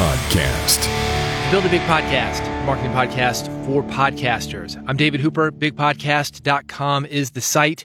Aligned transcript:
Podcast. 0.00 0.80
Build 1.50 1.66
a 1.66 1.68
Big 1.68 1.82
Podcast, 1.82 2.64
marketing 2.64 2.92
podcast 2.92 3.48
for 3.66 3.82
podcasters. 3.82 4.82
I'm 4.88 4.96
David 4.96 5.20
Hooper. 5.20 5.52
BigPodcast.com 5.52 7.04
is 7.04 7.32
the 7.32 7.42
site. 7.42 7.84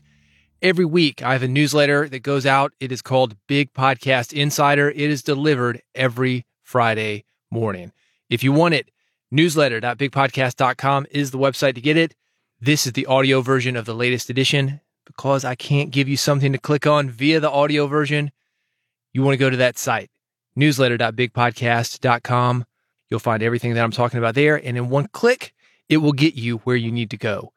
Every 0.62 0.86
week, 0.86 1.22
I 1.22 1.34
have 1.34 1.44
a 1.44 1.50
newsletter 1.50 2.08
that 2.08 2.20
goes 2.20 2.46
out. 2.46 2.72
It 2.80 2.94
is 2.94 3.02
called 3.02 3.36
Big 3.48 3.74
Podcast 3.74 4.32
Insider. 4.32 4.90
It 4.92 4.98
is 4.98 5.24
delivered 5.24 5.82
every 5.94 6.46
Friday 6.64 7.26
morning. 7.52 7.92
If 8.30 8.46
you 8.46 8.54
want 8.54 8.76
it, 8.76 8.92
newsletter.bigpodcast.com 9.32 11.08
is 11.12 11.32
the 11.32 11.38
website 11.38 11.76
to 11.76 11.82
get 11.82 11.98
it. 11.98 12.16
This 12.62 12.88
is 12.88 12.94
the 12.94 13.08
audio 13.08 13.42
version 13.42 13.76
of 13.76 13.84
the 13.84 13.94
latest 13.94 14.30
edition. 14.30 14.80
Because 15.06 15.44
I 15.44 15.56
can't 15.56 15.92
give 15.92 16.08
you 16.08 16.16
something 16.16 16.54
to 16.54 16.60
click 16.60 16.88
on 16.88 17.10
via 17.10 17.42
the 17.42 17.52
audio 17.52 17.88
version, 17.88 18.32
you 19.12 19.22
want 19.22 19.34
to 19.34 19.38
go 19.38 19.50
to 19.50 19.58
that 19.58 19.78
site, 19.78 20.10
newsletter.bigpodcast.com. 20.56 22.66
You'll 23.10 23.20
find 23.20 23.44
everything 23.44 23.74
that 23.74 23.84
I'm 23.84 23.92
talking 23.92 24.18
about 24.18 24.36
there. 24.36 24.56
And 24.56 24.78
in 24.78 24.90
one 24.90 25.08
click, 25.08 25.54
it 25.90 25.98
will 25.98 26.14
get 26.14 26.36
you 26.36 26.58
where 26.60 26.76
you 26.76 26.92
need 26.92 27.10
to 27.12 27.18
go. 27.18 27.52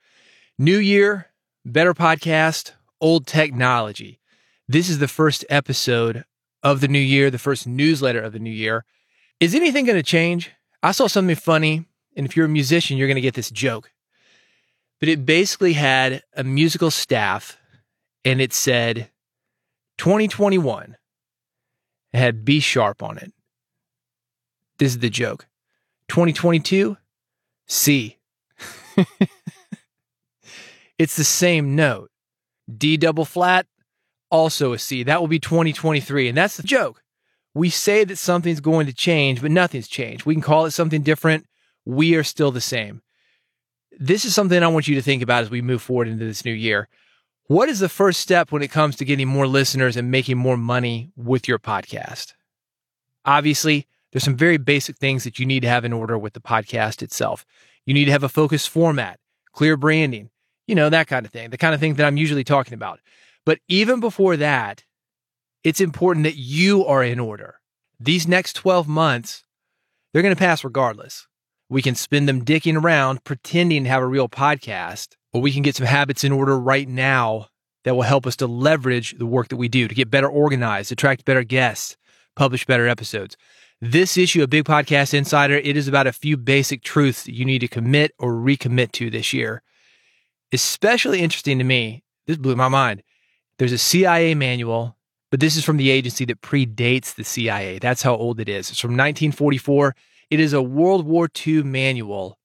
New 0.58 0.78
year, 0.78 1.28
better 1.64 1.94
podcast, 1.94 2.72
old 3.00 3.26
technology. 3.26 4.20
This 4.68 4.88
is 4.88 4.98
the 4.98 5.08
first 5.08 5.44
episode 5.48 6.24
of 6.62 6.80
the 6.80 6.88
new 6.88 6.98
year, 6.98 7.30
the 7.30 7.38
first 7.38 7.66
newsletter 7.66 8.20
of 8.20 8.32
the 8.32 8.38
new 8.38 8.50
year. 8.50 8.84
Is 9.40 9.54
anything 9.54 9.86
going 9.86 9.96
to 9.96 10.02
change? 10.02 10.50
I 10.82 10.92
saw 10.92 11.06
something 11.06 11.36
funny. 11.36 11.86
And 12.16 12.26
if 12.26 12.36
you're 12.36 12.46
a 12.46 12.50
musician, 12.50 12.96
you're 12.96 13.06
going 13.06 13.14
to 13.14 13.22
get 13.22 13.34
this 13.34 13.50
joke. 13.50 13.92
But 15.00 15.08
it 15.08 15.24
basically 15.24 15.74
had 15.74 16.24
a 16.36 16.42
musical 16.42 16.90
staff 16.90 17.56
and 18.24 18.40
it 18.40 18.52
said 18.52 19.10
2021. 19.98 20.96
It 22.12 22.18
had 22.18 22.44
B 22.44 22.60
sharp 22.60 23.02
on 23.02 23.18
it. 23.18 23.32
This 24.78 24.92
is 24.92 24.98
the 24.98 25.10
joke. 25.10 25.46
2022, 26.08 26.96
C. 27.66 28.18
it's 30.98 31.16
the 31.16 31.24
same 31.24 31.76
note. 31.76 32.10
D 32.74 32.96
double 32.96 33.24
flat, 33.24 33.66
also 34.30 34.72
a 34.72 34.78
C. 34.78 35.02
That 35.02 35.20
will 35.20 35.28
be 35.28 35.38
2023. 35.38 36.28
And 36.28 36.38
that's 36.38 36.56
the 36.56 36.62
joke. 36.62 37.02
We 37.54 37.70
say 37.70 38.04
that 38.04 38.16
something's 38.16 38.60
going 38.60 38.86
to 38.86 38.92
change, 38.92 39.40
but 39.42 39.50
nothing's 39.50 39.88
changed. 39.88 40.24
We 40.24 40.34
can 40.34 40.42
call 40.42 40.66
it 40.66 40.70
something 40.70 41.02
different. 41.02 41.46
We 41.84 42.14
are 42.14 42.24
still 42.24 42.50
the 42.52 42.60
same. 42.60 43.02
This 43.98 44.24
is 44.24 44.34
something 44.34 44.62
I 44.62 44.68
want 44.68 44.86
you 44.86 44.94
to 44.94 45.02
think 45.02 45.22
about 45.22 45.42
as 45.42 45.50
we 45.50 45.60
move 45.60 45.82
forward 45.82 46.08
into 46.08 46.24
this 46.24 46.44
new 46.44 46.52
year. 46.52 46.88
What 47.48 47.70
is 47.70 47.78
the 47.78 47.88
first 47.88 48.20
step 48.20 48.52
when 48.52 48.60
it 48.60 48.70
comes 48.70 48.94
to 48.96 49.06
getting 49.06 49.26
more 49.26 49.46
listeners 49.46 49.96
and 49.96 50.10
making 50.10 50.36
more 50.36 50.58
money 50.58 51.12
with 51.16 51.48
your 51.48 51.58
podcast? 51.58 52.34
Obviously, 53.24 53.86
there's 54.12 54.22
some 54.22 54.36
very 54.36 54.58
basic 54.58 54.98
things 54.98 55.24
that 55.24 55.38
you 55.38 55.46
need 55.46 55.60
to 55.60 55.68
have 55.68 55.86
in 55.86 55.94
order 55.94 56.18
with 56.18 56.34
the 56.34 56.42
podcast 56.42 57.00
itself. 57.00 57.46
You 57.86 57.94
need 57.94 58.04
to 58.04 58.10
have 58.10 58.22
a 58.22 58.28
focused 58.28 58.68
format, 58.68 59.18
clear 59.52 59.78
branding, 59.78 60.28
you 60.66 60.74
know, 60.74 60.90
that 60.90 61.06
kind 61.06 61.24
of 61.24 61.32
thing, 61.32 61.48
the 61.48 61.56
kind 61.56 61.72
of 61.72 61.80
thing 61.80 61.94
that 61.94 62.06
I'm 62.06 62.18
usually 62.18 62.44
talking 62.44 62.74
about. 62.74 63.00
But 63.46 63.60
even 63.66 63.98
before 63.98 64.36
that, 64.36 64.84
it's 65.64 65.80
important 65.80 66.24
that 66.24 66.36
you 66.36 66.84
are 66.84 67.02
in 67.02 67.18
order. 67.18 67.60
These 67.98 68.28
next 68.28 68.56
12 68.56 68.86
months, 68.86 69.42
they're 70.12 70.20
going 70.20 70.34
to 70.34 70.38
pass 70.38 70.64
regardless. 70.64 71.26
We 71.70 71.80
can 71.80 71.94
spend 71.94 72.28
them 72.28 72.44
dicking 72.44 72.78
around 72.78 73.24
pretending 73.24 73.84
to 73.84 73.90
have 73.90 74.02
a 74.02 74.06
real 74.06 74.28
podcast, 74.28 75.16
or 75.32 75.40
we 75.40 75.52
can 75.52 75.62
get 75.62 75.76
some 75.76 75.86
habits 75.86 76.24
in 76.24 76.32
order 76.32 76.58
right 76.58 76.88
now 76.88 77.48
that 77.84 77.94
will 77.94 78.02
help 78.02 78.26
us 78.26 78.36
to 78.36 78.46
leverage 78.46 79.16
the 79.18 79.26
work 79.26 79.48
that 79.48 79.56
we 79.56 79.68
do 79.68 79.88
to 79.88 79.94
get 79.94 80.10
better 80.10 80.28
organized, 80.28 80.92
attract 80.92 81.24
better 81.24 81.44
guests, 81.44 81.96
publish 82.36 82.66
better 82.66 82.88
episodes. 82.88 83.36
This 83.80 84.16
issue 84.16 84.42
of 84.42 84.50
Big 84.50 84.64
Podcast 84.64 85.14
Insider, 85.14 85.54
it 85.54 85.76
is 85.76 85.86
about 85.86 86.06
a 86.06 86.12
few 86.12 86.36
basic 86.36 86.82
truths 86.82 87.24
that 87.24 87.34
you 87.34 87.44
need 87.44 87.60
to 87.60 87.68
commit 87.68 88.12
or 88.18 88.32
recommit 88.32 88.92
to 88.92 89.10
this 89.10 89.32
year. 89.32 89.62
Especially 90.52 91.20
interesting 91.20 91.58
to 91.58 91.64
me, 91.64 92.02
this 92.26 92.36
blew 92.36 92.56
my 92.56 92.68
mind. 92.68 93.02
There's 93.58 93.72
a 93.72 93.78
CIA 93.78 94.34
manual, 94.34 94.96
but 95.30 95.40
this 95.40 95.56
is 95.56 95.64
from 95.64 95.76
the 95.76 95.90
agency 95.90 96.24
that 96.24 96.40
predates 96.40 97.14
the 97.14 97.24
CIA. 97.24 97.78
That's 97.78 98.02
how 98.02 98.16
old 98.16 98.40
it 98.40 98.48
is. 98.48 98.70
It's 98.70 98.80
from 98.80 98.92
1944. 98.92 99.94
It 100.30 100.40
is 100.40 100.52
a 100.52 100.62
World 100.62 101.06
War 101.06 101.28
II 101.46 101.62
manual. 101.62 102.37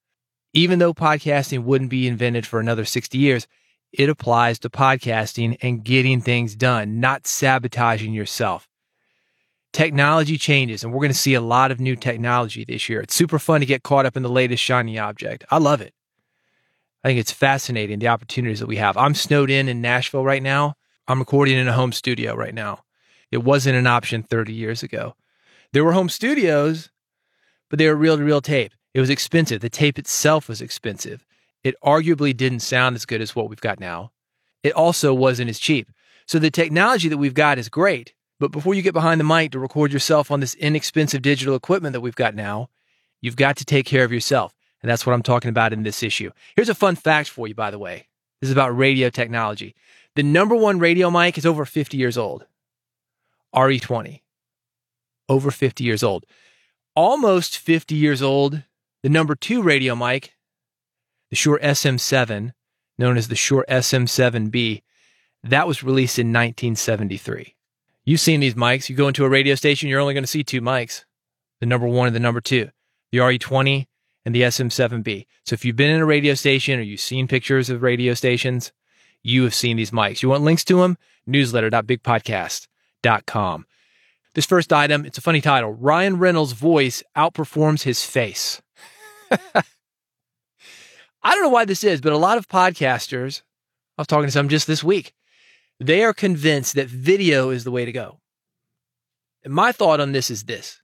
Even 0.54 0.80
though 0.80 0.94
podcasting 0.94 1.64
wouldn't 1.64 1.90
be 1.90 2.08
invented 2.08 2.46
for 2.46 2.60
another 2.60 2.86
60 2.86 3.18
years, 3.18 3.48
it 3.92 4.10
applies 4.10 4.60
to 4.60 4.70
podcasting 4.70 5.58
and 5.62 5.84
getting 5.84 6.22
things 6.22 6.56
done, 6.56 7.00
not 7.00 7.28
sabotaging 7.28 8.14
yourself 8.14 8.68
technology 9.74 10.38
changes 10.38 10.84
and 10.84 10.94
we're 10.94 11.00
going 11.00 11.12
to 11.12 11.18
see 11.18 11.34
a 11.34 11.42
lot 11.42 11.72
of 11.72 11.80
new 11.80 11.96
technology 11.96 12.64
this 12.64 12.88
year. 12.88 13.02
It's 13.02 13.16
super 13.16 13.40
fun 13.40 13.60
to 13.60 13.66
get 13.66 13.84
caught 13.84 14.06
up 14.06 14.16
in 14.16 14.24
the 14.24 14.30
latest 14.30 14.64
shiny 14.64 14.98
object. 14.98 15.44
I 15.50 15.58
love 15.58 15.82
it. 15.82 15.94
I 17.04 17.10
think 17.10 17.20
it's 17.20 17.32
fascinating 17.32 18.00
the 18.00 18.08
opportunities 18.08 18.62
that 18.62 18.68
we 18.68 18.78
have. 18.78 18.96
I'm 18.96 19.16
snowed 19.16 19.50
in 19.50 19.68
in 19.68 19.82
Nashville 19.82 20.24
right 20.24 20.42
now. 20.42 20.76
I'm 21.08 21.20
recording 21.20 21.58
in 21.58 21.68
a 21.68 21.74
home 21.74 21.92
studio 21.92 22.34
right 22.34 22.54
now. 22.54 22.84
It 23.30 23.44
wasn't 23.44 23.76
an 23.76 23.88
option 23.88 24.24
30 24.24 24.54
years 24.54 24.84
ago. 24.84 25.16
There 25.74 25.84
were 25.84 25.92
home 25.92 26.08
studios, 26.08 26.92
but 27.70 27.80
they 27.80 27.88
were 27.88 27.96
reel 27.96 28.16
to 28.16 28.24
reel 28.24 28.42
tape. 28.42 28.74
It 28.94 29.00
was 29.00 29.10
expensive. 29.10 29.62
The 29.62 29.70
tape 29.70 29.98
itself 29.98 30.48
was 30.48 30.62
expensive. 30.62 31.26
It 31.64 31.76
arguably 31.84 32.36
didn't 32.36 32.60
sound 32.60 32.96
as 32.96 33.06
good 33.06 33.22
as 33.22 33.36
what 33.36 33.50
we've 33.50 33.62
got 33.62 33.80
now. 33.80 34.12
It 34.64 34.74
also 34.74 35.14
wasn't 35.14 35.50
as 35.50 35.60
cheap. 35.60 35.90
So 36.26 36.40
the 36.40 36.52
technology 36.52 37.10
that 37.10 37.18
we've 37.18 37.34
got 37.34 37.58
is 37.58 37.70
great. 37.70 38.14
But 38.40 38.52
before 38.52 38.74
you 38.74 38.82
get 38.82 38.94
behind 38.94 39.20
the 39.20 39.26
mic 39.26 39.52
to 39.52 39.60
record 39.60 39.94
yourself 39.94 40.30
on 40.30 40.40
this 40.40 40.56
inexpensive 40.56 41.22
digital 41.22 41.56
equipment 41.56 41.94
that 41.94 42.02
we've 42.02 42.16
got 42.16 42.36
now, 42.36 42.70
you've 43.22 43.36
got 43.36 43.58
to 43.58 43.66
take 43.66 43.86
care 43.86 44.04
of 44.04 44.12
yourself. 44.12 44.54
And 44.82 44.90
that's 44.90 45.06
what 45.06 45.14
I'm 45.14 45.24
talking 45.24 45.50
about 45.50 45.72
in 45.72 45.84
this 45.84 46.04
issue. 46.04 46.32
Here's 46.56 46.70
a 46.70 46.76
fun 46.76 46.96
fact 46.96 47.30
for 47.30 47.48
you, 47.48 47.56
by 47.56 47.72
the 47.72 47.80
way. 47.80 48.08
This 48.42 48.50
is 48.50 48.54
about 48.54 48.78
radio 48.78 49.10
technology. 49.10 49.76
The 50.16 50.24
number 50.24 50.56
one 50.56 50.78
radio 50.78 51.10
mic 51.10 51.38
is 51.38 51.46
over 51.46 51.66
50 51.66 51.96
years 51.96 52.18
old. 52.18 52.46
RE20. 53.56 54.22
Over 55.30 55.52
50 55.52 55.84
years 55.84 56.04
old. 56.04 56.26
Almost 56.96 57.58
50 57.58 57.96
years 57.96 58.22
old, 58.22 58.64
the 59.04 59.10
number 59.10 59.36
two 59.36 59.62
radio 59.62 59.96
mic, 59.96 60.34
the 61.30 61.36
Shure 61.36 61.60
SM7, 61.62 62.54
known 62.98 63.18
as 63.18 63.28
the 63.28 63.36
Shure 63.36 63.66
SM7B, 63.70 64.82
that 65.44 65.68
was 65.68 65.84
released 65.84 66.18
in 66.18 66.28
1973. 66.28 67.56
You've 68.06 68.20
seen 68.20 68.40
these 68.40 68.56
mics. 68.56 68.90
You 68.90 68.96
go 68.96 69.08
into 69.08 69.26
a 69.26 69.30
radio 69.30 69.54
station, 69.56 69.90
you're 69.90 70.00
only 70.00 70.14
going 70.14 70.24
to 70.24 70.28
see 70.28 70.44
two 70.44 70.62
mics 70.62 71.06
the 71.60 71.66
number 71.68 71.88
one 71.88 72.08
and 72.08 72.16
the 72.16 72.20
number 72.20 72.42
two, 72.42 72.70
the 73.12 73.20
RE20 73.20 73.86
and 74.26 74.36
the 74.36 74.42
SM7B. 74.42 75.26
So 75.46 75.54
if 75.54 75.64
you've 75.64 75.78
been 75.78 75.92
in 75.92 76.02
a 76.02 76.06
radio 76.06 76.34
station 76.34 76.80
or 76.80 76.84
you've 76.84 77.00
seen 77.00 77.28
pictures 77.28 77.70
of 77.70 77.82
radio 77.82 78.16
stations, 78.16 78.74
you 79.22 79.44
have 79.44 79.54
seen 79.54 79.78
these 79.78 79.92
mics. 79.92 80.22
You 80.22 80.28
want 80.30 80.44
links 80.44 80.66
to 80.66 80.82
them? 80.82 80.98
Newsletter.bigpodcast.com. 81.30 83.66
This 84.34 84.46
first 84.46 84.74
item, 84.74 85.06
it's 85.06 85.18
a 85.18 85.22
funny 85.22 85.40
title. 85.42 85.72
Ryan 85.72 86.18
Reynolds' 86.18 86.52
voice 86.54 87.04
outperforms 87.16 87.84
his 87.84 88.04
face. 88.04 88.63
I 91.24 91.32
don't 91.36 91.44
know 91.44 91.50
why 91.50 91.66
this 91.66 91.84
is, 91.84 92.02
but 92.02 92.14
a 92.14 92.18
lot 92.18 92.38
of 92.38 92.48
podcasters, 92.48 93.42
I 93.98 94.02
was 94.02 94.08
talking 94.08 94.28
to 94.28 94.32
some 94.32 94.50
just 94.50 94.68
this 94.68 94.84
week, 94.84 95.14
they 95.80 96.04
are 96.04 96.14
convinced 96.14 96.76
that 96.76 96.88
video 96.88 97.50
is 97.50 97.64
the 97.64 97.72
way 97.72 97.86
to 97.86 97.92
go. 97.92 98.20
And 99.44 99.54
my 99.54 99.72
thought 99.72 100.00
on 100.00 100.12
this 100.12 100.30
is 100.30 100.44
this 100.44 100.82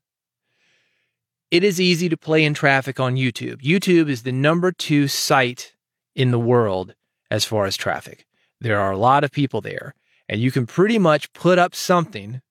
it 1.52 1.64
is 1.64 1.82
easy 1.82 2.10
to 2.10 2.18
play 2.18 2.46
in 2.46 2.54
traffic 2.54 3.00
on 3.00 3.16
YouTube. 3.16 3.62
YouTube 3.62 4.08
is 4.08 4.24
the 4.24 4.32
number 4.32 4.72
two 4.72 5.08
site 5.08 5.74
in 6.16 6.32
the 6.32 6.40
world 6.40 6.94
as 7.32 7.44
far 7.44 7.66
as 7.66 7.76
traffic. 7.76 8.26
There 8.62 8.80
are 8.80 8.92
a 8.92 8.98
lot 8.98 9.24
of 9.24 9.32
people 9.32 9.62
there, 9.62 9.96
and 10.28 10.42
you 10.42 10.52
can 10.52 10.68
pretty 10.68 11.00
much 11.00 11.34
put 11.34 11.58
up 11.58 11.74
something. 11.74 12.42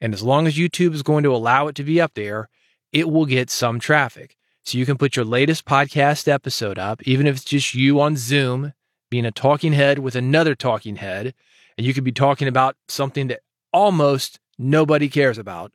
And 0.00 0.14
as 0.14 0.22
long 0.22 0.46
as 0.46 0.56
YouTube 0.56 0.94
is 0.94 1.02
going 1.02 1.22
to 1.22 1.34
allow 1.34 1.68
it 1.68 1.76
to 1.76 1.84
be 1.84 2.00
up 2.00 2.14
there, 2.14 2.48
it 2.92 3.08
will 3.08 3.26
get 3.26 3.50
some 3.50 3.78
traffic. 3.78 4.36
So 4.64 4.78
you 4.78 4.86
can 4.86 4.96
put 4.96 5.16
your 5.16 5.24
latest 5.24 5.64
podcast 5.64 6.28
episode 6.28 6.78
up, 6.78 7.02
even 7.02 7.26
if 7.26 7.36
it's 7.36 7.44
just 7.44 7.74
you 7.74 8.00
on 8.00 8.16
Zoom 8.16 8.74
being 9.10 9.26
a 9.26 9.32
talking 9.32 9.72
head 9.72 9.98
with 9.98 10.14
another 10.14 10.54
talking 10.54 10.96
head, 10.96 11.34
and 11.76 11.86
you 11.86 11.92
could 11.92 12.04
be 12.04 12.12
talking 12.12 12.48
about 12.48 12.76
something 12.88 13.26
that 13.26 13.40
almost 13.72 14.38
nobody 14.58 15.08
cares 15.08 15.36
about, 15.36 15.72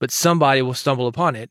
but 0.00 0.10
somebody 0.10 0.62
will 0.62 0.74
stumble 0.74 1.06
upon 1.06 1.36
it. 1.36 1.50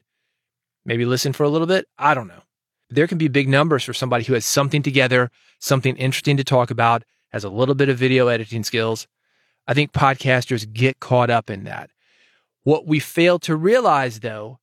Maybe 0.86 1.06
listen 1.06 1.34
for 1.34 1.44
a 1.44 1.50
little 1.50 1.68
bit. 1.68 1.88
I 1.98 2.14
don't 2.14 2.28
know. 2.28 2.44
There 2.90 3.08
can 3.08 3.18
be 3.18 3.28
big 3.28 3.48
numbers 3.48 3.84
for 3.84 3.94
somebody 3.94 4.24
who 4.24 4.34
has 4.34 4.46
something 4.46 4.82
together, 4.82 5.30
something 5.60 5.96
interesting 5.96 6.36
to 6.38 6.44
talk 6.44 6.72
about, 6.72 7.04
has 7.32 7.44
a 7.44 7.50
little 7.50 7.76
bit 7.76 7.90
of 7.90 7.98
video 7.98 8.28
editing 8.28 8.64
skills. 8.64 9.08
I 9.68 9.74
think 9.74 9.94
podcasters 9.94 10.72
get 10.72 11.00
caught 11.00 11.30
up 11.30 11.50
in 11.50 11.64
that. 11.66 11.92
What 12.64 12.88
we 12.88 13.00
fail 13.00 13.40
to 13.40 13.56
realize, 13.56 14.20
though, 14.20 14.60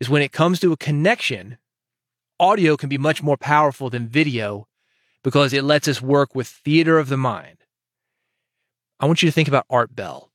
is 0.00 0.08
when 0.08 0.22
it 0.22 0.32
comes 0.32 0.58
to 0.60 0.72
a 0.72 0.76
connection, 0.76 1.58
audio 2.38 2.76
can 2.76 2.88
be 2.88 2.98
much 2.98 3.22
more 3.22 3.36
powerful 3.36 3.90
than 3.90 4.08
video 4.08 4.66
because 5.22 5.52
it 5.52 5.62
lets 5.62 5.86
us 5.86 6.00
work 6.00 6.34
with 6.34 6.48
theater 6.48 6.98
of 6.98 7.08
the 7.08 7.16
mind. 7.16 7.58
I 8.98 9.06
want 9.06 9.22
you 9.22 9.28
to 9.28 9.32
think 9.32 9.48
about 9.48 9.66
Art 9.70 9.94
Bell. 9.94 10.32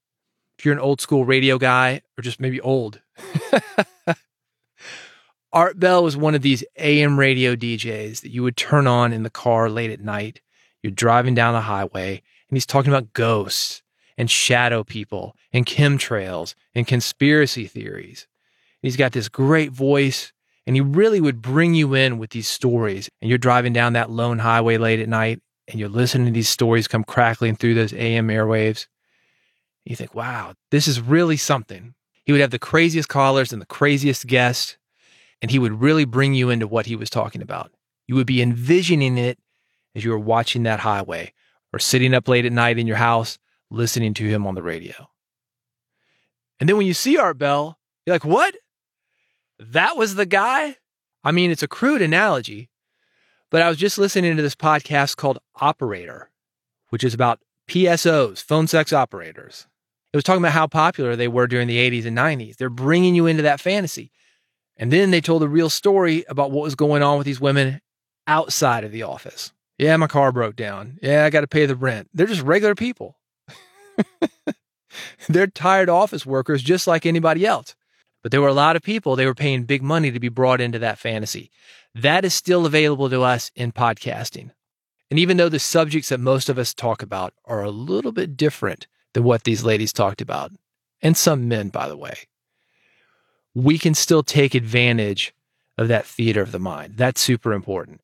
if 0.57 0.65
you're 0.65 0.73
an 0.73 0.79
old 0.79 1.01
school 1.01 1.25
radio 1.25 1.57
guy 1.57 2.01
or 2.17 2.21
just 2.21 2.39
maybe 2.39 2.61
old, 2.61 3.01
Art 5.53 5.79
Bell 5.79 6.03
was 6.03 6.17
one 6.17 6.35
of 6.35 6.41
these 6.41 6.63
AM 6.77 7.17
radio 7.17 7.55
DJs 7.55 8.21
that 8.21 8.31
you 8.31 8.43
would 8.43 8.57
turn 8.57 8.87
on 8.87 9.13
in 9.13 9.23
the 9.23 9.29
car 9.29 9.69
late 9.69 9.89
at 9.89 10.01
night. 10.01 10.41
You're 10.83 10.91
driving 10.91 11.33
down 11.33 11.53
the 11.53 11.61
highway 11.61 12.21
and 12.49 12.55
he's 12.55 12.65
talking 12.65 12.91
about 12.91 13.13
ghosts 13.13 13.81
and 14.17 14.29
shadow 14.29 14.83
people 14.83 15.35
and 15.51 15.65
chemtrails 15.65 16.55
and 16.73 16.85
conspiracy 16.85 17.67
theories. 17.67 18.27
He's 18.85 18.97
got 18.97 19.11
this 19.11 19.29
great 19.29 19.71
voice 19.71 20.31
and 20.67 20.75
he 20.75 20.81
really 20.81 21.21
would 21.21 21.41
bring 21.41 21.75
you 21.75 21.93
in 21.93 22.17
with 22.17 22.31
these 22.31 22.47
stories. 22.47 23.09
And 23.21 23.29
you're 23.29 23.37
driving 23.37 23.73
down 23.73 23.93
that 23.93 24.09
lone 24.09 24.39
highway 24.39 24.77
late 24.77 24.99
at 24.99 25.09
night 25.09 25.41
and 25.67 25.79
you're 25.79 25.89
listening 25.89 26.27
to 26.27 26.31
these 26.31 26.49
stories 26.49 26.87
come 26.87 27.03
crackling 27.03 27.55
through 27.55 27.75
those 27.75 27.93
AM 27.93 28.27
airwaves. 28.27 28.87
You 29.83 29.95
think, 29.95 30.15
wow, 30.15 30.53
this 30.71 30.87
is 30.87 30.99
really 30.99 31.37
something. 31.37 31.93
He 32.25 32.31
would 32.31 32.41
have 32.41 32.51
the 32.51 32.59
craziest 32.59 33.07
callers 33.07 33.53
and 33.53 33.61
the 33.61 33.67
craziest 33.67 34.25
guests, 34.25 34.77
and 35.41 35.51
he 35.51 35.59
would 35.59 35.79
really 35.79 36.05
bring 36.05 36.33
you 36.33 36.49
into 36.49 36.67
what 36.67 36.87
he 36.87 36.95
was 36.95 37.09
talking 37.09 37.41
about. 37.41 37.71
You 38.07 38.15
would 38.15 38.25
be 38.25 38.41
envisioning 38.41 39.17
it 39.17 39.37
as 39.95 40.03
you 40.03 40.09
were 40.09 40.19
watching 40.19 40.63
that 40.63 40.79
highway 40.79 41.33
or 41.71 41.79
sitting 41.79 42.13
up 42.13 42.27
late 42.27 42.45
at 42.45 42.51
night 42.51 42.79
in 42.79 42.87
your 42.87 42.97
house 42.97 43.37
listening 43.69 44.13
to 44.15 44.27
him 44.27 44.47
on 44.47 44.55
the 44.55 44.63
radio. 44.63 45.09
And 46.59 46.67
then 46.67 46.77
when 46.77 46.87
you 46.87 46.93
see 46.93 47.17
Art 47.17 47.37
Bell, 47.37 47.77
you're 48.05 48.15
like, 48.15 48.25
what? 48.25 48.55
That 49.59 49.97
was 49.97 50.15
the 50.15 50.25
guy? 50.25 50.77
I 51.23 51.31
mean, 51.31 51.51
it's 51.51 51.63
a 51.63 51.67
crude 51.67 52.01
analogy, 52.01 52.69
but 53.49 53.61
I 53.61 53.69
was 53.69 53.77
just 53.77 53.97
listening 53.97 54.35
to 54.35 54.41
this 54.41 54.55
podcast 54.55 55.15
called 55.15 55.39
Operator, 55.59 56.29
which 56.89 57.03
is 57.03 57.13
about 57.13 57.39
PSOs, 57.67 58.43
phone 58.43 58.67
sex 58.67 58.93
operators. 58.93 59.67
It 60.13 60.17
was 60.17 60.23
talking 60.23 60.41
about 60.41 60.53
how 60.53 60.67
popular 60.67 61.15
they 61.15 61.27
were 61.27 61.47
during 61.47 61.67
the 61.67 61.77
80s 61.77 62.05
and 62.05 62.17
90s. 62.17 62.57
They're 62.57 62.69
bringing 62.69 63.15
you 63.15 63.25
into 63.25 63.43
that 63.43 63.59
fantasy. 63.59 64.11
And 64.77 64.91
then 64.91 65.11
they 65.11 65.21
told 65.21 65.43
a 65.43 65.47
real 65.47 65.69
story 65.69 66.25
about 66.27 66.51
what 66.51 66.63
was 66.63 66.75
going 66.75 67.01
on 67.01 67.17
with 67.17 67.25
these 67.25 67.41
women 67.41 67.81
outside 68.27 68.83
of 68.83 68.91
the 68.91 69.03
office. 69.03 69.51
Yeah, 69.77 69.97
my 69.97 70.07
car 70.07 70.31
broke 70.31 70.55
down. 70.55 70.99
Yeah, 71.01 71.25
I 71.25 71.29
got 71.29 71.41
to 71.41 71.47
pay 71.47 71.65
the 71.65 71.75
rent. 71.75 72.09
They're 72.13 72.27
just 72.27 72.41
regular 72.41 72.75
people. 72.75 73.17
They're 75.29 75.47
tired 75.47 75.89
office 75.89 76.25
workers 76.25 76.63
just 76.63 76.87
like 76.87 77.05
anybody 77.05 77.45
else. 77.45 77.75
But 78.25 78.31
there 78.31 78.41
were 78.41 78.47
a 78.47 78.53
lot 78.53 78.75
of 78.75 78.81
people, 78.81 79.15
they 79.15 79.27
were 79.27 79.35
paying 79.35 79.65
big 79.65 79.83
money 79.83 80.09
to 80.09 80.19
be 80.19 80.29
brought 80.29 80.59
into 80.59 80.79
that 80.79 80.97
fantasy. 80.97 81.51
That 81.93 82.25
is 82.25 82.33
still 82.33 82.65
available 82.65 83.07
to 83.07 83.21
us 83.21 83.51
in 83.53 83.71
podcasting. 83.71 84.49
And 85.11 85.19
even 85.19 85.37
though 85.37 85.47
the 85.47 85.59
subjects 85.59 86.09
that 86.09 86.19
most 86.19 86.49
of 86.49 86.57
us 86.57 86.73
talk 86.73 87.03
about 87.03 87.35
are 87.45 87.61
a 87.61 87.69
little 87.69 88.11
bit 88.11 88.35
different 88.35 88.87
than 89.13 89.25
what 89.25 89.43
these 89.43 89.63
ladies 89.63 89.93
talked 89.93 90.21
about, 90.21 90.51
and 91.03 91.15
some 91.15 91.47
men, 91.47 91.69
by 91.69 91.87
the 91.87 91.95
way, 91.95 92.15
we 93.53 93.77
can 93.77 93.93
still 93.93 94.23
take 94.23 94.55
advantage 94.55 95.31
of 95.77 95.87
that 95.89 96.07
theater 96.07 96.41
of 96.41 96.51
the 96.51 96.57
mind. 96.57 96.97
That's 96.97 97.21
super 97.21 97.53
important. 97.53 98.01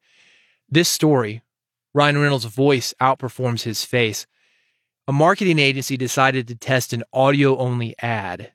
This 0.69 0.87
story, 0.87 1.41
Ryan 1.95 2.19
Reynolds' 2.19 2.45
voice 2.45 2.93
outperforms 3.01 3.63
his 3.63 3.83
face. 3.83 4.27
A 5.07 5.11
marketing 5.11 5.57
agency 5.57 5.97
decided 5.97 6.47
to 6.47 6.53
test 6.53 6.93
an 6.93 7.03
audio 7.11 7.57
only 7.57 7.95
ad, 8.03 8.51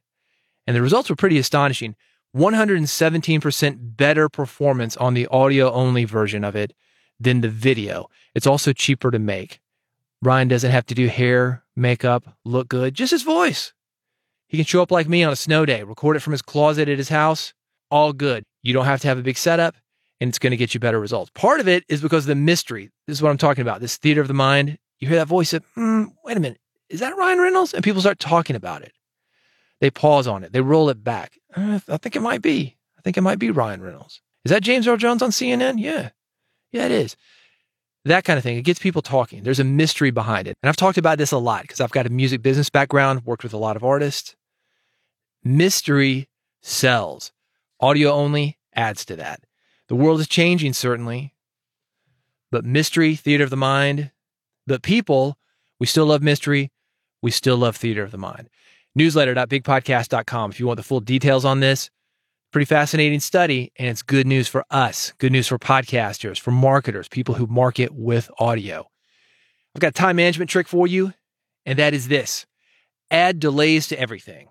and 0.66 0.74
the 0.74 0.82
results 0.82 1.10
were 1.10 1.16
pretty 1.16 1.38
astonishing. 1.38 1.94
117% 2.36 3.96
better 3.96 4.28
performance 4.28 4.96
on 4.96 5.14
the 5.14 5.26
audio 5.28 5.70
only 5.72 6.04
version 6.04 6.44
of 6.44 6.54
it 6.54 6.74
than 7.18 7.40
the 7.40 7.48
video. 7.48 8.08
It's 8.34 8.46
also 8.46 8.72
cheaper 8.72 9.10
to 9.10 9.18
make. 9.18 9.60
Ryan 10.22 10.48
doesn't 10.48 10.70
have 10.70 10.86
to 10.86 10.94
do 10.94 11.08
hair, 11.08 11.62
makeup, 11.74 12.36
look 12.44 12.68
good, 12.68 12.94
just 12.94 13.12
his 13.12 13.22
voice. 13.22 13.72
He 14.48 14.56
can 14.56 14.66
show 14.66 14.82
up 14.82 14.90
like 14.90 15.08
me 15.08 15.24
on 15.24 15.32
a 15.32 15.36
snow 15.36 15.66
day, 15.66 15.82
record 15.82 16.16
it 16.16 16.20
from 16.20 16.32
his 16.32 16.42
closet 16.42 16.88
at 16.88 16.98
his 16.98 17.08
house, 17.08 17.52
all 17.90 18.12
good. 18.12 18.44
You 18.62 18.72
don't 18.72 18.84
have 18.84 19.00
to 19.02 19.08
have 19.08 19.18
a 19.18 19.22
big 19.22 19.38
setup, 19.38 19.76
and 20.20 20.28
it's 20.28 20.38
going 20.38 20.50
to 20.50 20.56
get 20.56 20.74
you 20.74 20.80
better 20.80 21.00
results. 21.00 21.30
Part 21.34 21.60
of 21.60 21.68
it 21.68 21.84
is 21.88 22.00
because 22.00 22.24
of 22.24 22.28
the 22.28 22.34
mystery. 22.34 22.90
This 23.06 23.18
is 23.18 23.22
what 23.22 23.30
I'm 23.30 23.38
talking 23.38 23.62
about 23.62 23.80
this 23.80 23.96
theater 23.96 24.20
of 24.20 24.28
the 24.28 24.34
mind. 24.34 24.78
You 24.98 25.08
hear 25.08 25.18
that 25.18 25.28
voice, 25.28 25.52
of, 25.52 25.64
mm, 25.76 26.08
wait 26.24 26.36
a 26.36 26.40
minute, 26.40 26.60
is 26.88 27.00
that 27.00 27.16
Ryan 27.16 27.38
Reynolds? 27.38 27.74
And 27.74 27.84
people 27.84 28.00
start 28.00 28.18
talking 28.18 28.56
about 28.56 28.82
it. 28.82 28.92
They 29.80 29.90
pause 29.90 30.26
on 30.26 30.44
it, 30.44 30.52
they 30.52 30.60
roll 30.60 30.88
it 30.88 31.04
back. 31.04 31.38
Uh, 31.54 31.80
I 31.88 31.96
think 31.96 32.16
it 32.16 32.22
might 32.22 32.42
be. 32.42 32.76
I 32.98 33.02
think 33.02 33.16
it 33.16 33.22
might 33.22 33.38
be 33.38 33.50
Ryan 33.50 33.82
Reynolds. 33.82 34.20
Is 34.44 34.50
that 34.50 34.62
James 34.62 34.86
Earl 34.86 34.96
Jones 34.96 35.22
on 35.22 35.30
CNN? 35.30 35.74
Yeah. 35.78 36.10
Yeah, 36.72 36.86
it 36.86 36.92
is. 36.92 37.16
That 38.04 38.24
kind 38.24 38.36
of 38.36 38.44
thing. 38.44 38.56
It 38.56 38.62
gets 38.62 38.78
people 38.78 39.02
talking. 39.02 39.42
There's 39.42 39.58
a 39.58 39.64
mystery 39.64 40.10
behind 40.10 40.46
it. 40.46 40.56
And 40.62 40.68
I've 40.68 40.76
talked 40.76 40.98
about 40.98 41.18
this 41.18 41.32
a 41.32 41.38
lot 41.38 41.62
because 41.62 41.80
I've 41.80 41.90
got 41.90 42.06
a 42.06 42.10
music 42.10 42.42
business 42.42 42.70
background, 42.70 43.24
worked 43.24 43.42
with 43.42 43.52
a 43.52 43.58
lot 43.58 43.76
of 43.76 43.82
artists. 43.82 44.36
Mystery 45.42 46.28
sells. 46.62 47.32
Audio 47.80 48.12
only 48.12 48.58
adds 48.74 49.04
to 49.06 49.16
that. 49.16 49.40
The 49.88 49.96
world 49.96 50.20
is 50.20 50.28
changing, 50.28 50.72
certainly, 50.72 51.34
but 52.50 52.64
mystery, 52.64 53.16
theater 53.16 53.44
of 53.44 53.50
the 53.50 53.56
mind, 53.56 54.10
but 54.66 54.82
people, 54.82 55.38
we 55.78 55.86
still 55.86 56.06
love 56.06 56.22
mystery. 56.22 56.70
We 57.22 57.30
still 57.30 57.56
love 57.56 57.76
theater 57.76 58.02
of 58.02 58.10
the 58.10 58.18
mind. 58.18 58.48
Newsletter.bigpodcast.com 58.96 60.50
if 60.50 60.58
you 60.58 60.66
want 60.66 60.78
the 60.78 60.82
full 60.82 61.00
details 61.00 61.44
on 61.44 61.60
this. 61.60 61.90
Pretty 62.52 62.64
fascinating 62.64 63.20
study, 63.20 63.72
and 63.76 63.88
it's 63.88 64.02
good 64.02 64.26
news 64.26 64.48
for 64.48 64.64
us, 64.70 65.12
good 65.18 65.32
news 65.32 65.48
for 65.48 65.58
podcasters, 65.58 66.40
for 66.40 66.52
marketers, 66.52 67.08
people 67.08 67.34
who 67.34 67.46
market 67.46 67.92
with 67.92 68.30
audio. 68.38 68.88
I've 69.74 69.80
got 69.80 69.88
a 69.88 69.92
time 69.92 70.16
management 70.16 70.48
trick 70.48 70.66
for 70.66 70.86
you, 70.86 71.12
and 71.66 71.78
that 71.78 71.92
is 71.92 72.08
this 72.08 72.46
add 73.10 73.38
delays 73.40 73.88
to 73.88 74.00
everything. 74.00 74.48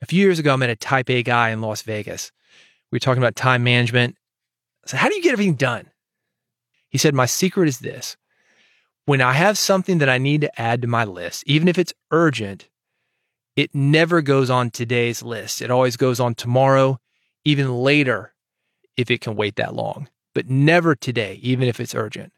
A 0.00 0.06
few 0.06 0.20
years 0.20 0.38
ago, 0.38 0.52
I 0.52 0.56
met 0.56 0.70
a 0.70 0.76
type 0.76 1.10
A 1.10 1.22
guy 1.24 1.50
in 1.50 1.60
Las 1.60 1.82
Vegas. 1.82 2.30
We 2.92 2.96
were 2.96 3.00
talking 3.00 3.22
about 3.22 3.34
time 3.34 3.64
management. 3.64 4.16
I 4.84 4.90
said, 4.90 5.00
How 5.00 5.08
do 5.08 5.16
you 5.16 5.22
get 5.22 5.32
everything 5.32 5.54
done? 5.54 5.90
He 6.88 6.98
said, 6.98 7.14
My 7.14 7.26
secret 7.26 7.68
is 7.68 7.80
this. 7.80 8.16
When 9.06 9.20
I 9.20 9.32
have 9.32 9.58
something 9.58 9.98
that 9.98 10.08
I 10.08 10.18
need 10.18 10.42
to 10.42 10.60
add 10.60 10.82
to 10.82 10.88
my 10.88 11.04
list, 11.04 11.42
even 11.46 11.66
if 11.66 11.78
it's 11.78 11.94
urgent, 12.12 12.68
it 13.58 13.74
never 13.74 14.22
goes 14.22 14.50
on 14.50 14.70
today's 14.70 15.20
list. 15.20 15.62
It 15.62 15.68
always 15.68 15.96
goes 15.96 16.20
on 16.20 16.36
tomorrow, 16.36 17.00
even 17.44 17.74
later, 17.74 18.32
if 18.96 19.10
it 19.10 19.20
can 19.20 19.34
wait 19.34 19.56
that 19.56 19.74
long, 19.74 20.08
but 20.32 20.48
never 20.48 20.94
today, 20.94 21.40
even 21.42 21.66
if 21.66 21.80
it's 21.80 21.92
urgent. 21.92 22.32